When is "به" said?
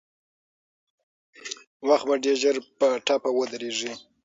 2.09-2.15